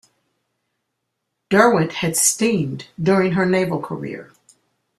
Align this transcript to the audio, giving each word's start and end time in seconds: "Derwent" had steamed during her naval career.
"Derwent" 1.51 1.91
had 1.93 2.17
steamed 2.17 2.87
during 2.99 3.33
her 3.33 3.45
naval 3.45 3.79
career. 3.79 4.31